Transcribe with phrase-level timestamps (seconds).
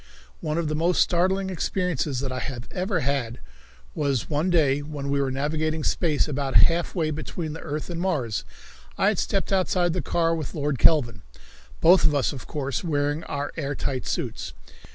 [0.39, 3.39] One of the most startling experiences that I have ever had
[3.93, 8.01] was one day when we were navigating space about half way between the earth and
[8.01, 8.43] Mars.
[8.97, 11.21] I had stepped outside the car with Lord Kelvin,
[11.81, 14.53] both of us, of course, wearing our air tight suits.